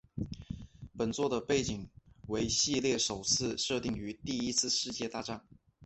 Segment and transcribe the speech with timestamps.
[0.97, 1.87] 本作的背景
[2.27, 5.45] 为系列首次设定于第一次世界大战。